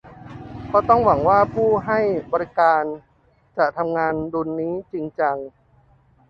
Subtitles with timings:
[0.71, 1.99] ก็ต้องหวังว่าผู้ให้
[2.33, 2.83] บริการ
[3.57, 5.37] จะทำงานดุลนี้จริงจัง